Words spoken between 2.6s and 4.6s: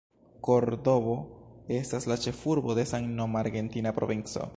de samnoma argentina provinco.